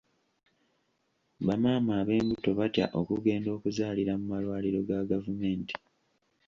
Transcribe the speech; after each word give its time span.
Bamaama 1.45 1.91
ab'embuto 2.01 2.49
batya 2.59 2.85
okugenda 2.99 3.49
okuzaalira 3.57 4.13
mu 4.19 4.25
malwaliro 4.31 4.79
ga 4.89 4.99
gavumenti. 5.11 5.75